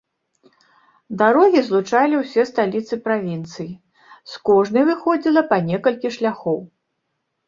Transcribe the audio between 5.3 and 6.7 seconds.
па некалькі шляхоў.